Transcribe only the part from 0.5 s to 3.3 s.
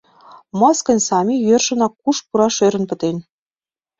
Мыскынь Сами йӧршынак куш пураш ӧрын пытен.